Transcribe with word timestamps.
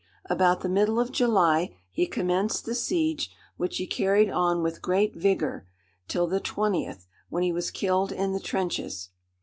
About 0.27 0.61
the 0.61 0.67
middle 0.67 0.99
of 0.99 1.11
July 1.11 1.75
he 1.91 2.07
commenced 2.07 2.65
the 2.65 2.73
siege, 2.73 3.29
which 3.57 3.77
he 3.77 3.85
carried 3.85 4.31
on 4.31 4.63
with 4.63 4.81
great 4.81 5.15
vigour 5.15 5.67
till 6.07 6.25
the 6.25 6.39
twentieth, 6.39 7.05
when 7.29 7.43
he 7.43 7.51
was 7.51 7.69
killed 7.69 8.11
in 8.11 8.33
the 8.33 8.39
trenches. 8.39 9.09